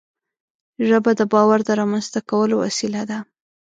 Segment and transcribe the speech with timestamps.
[0.87, 3.19] ژبه د باور د رامنځته کولو وسیله ده